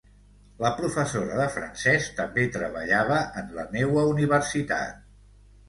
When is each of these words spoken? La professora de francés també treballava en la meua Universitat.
La 0.61 0.69
professora 0.79 1.37
de 1.39 1.45
francés 1.57 2.09
també 2.21 2.47
treballava 2.57 3.21
en 3.45 3.55
la 3.61 3.69
meua 3.79 4.09
Universitat. 4.17 5.09